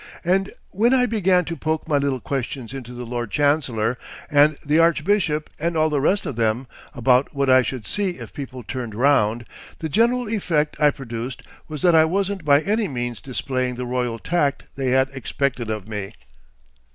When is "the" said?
2.95-3.05, 4.65-4.79, 5.91-6.01, 9.77-9.89, 13.75-13.85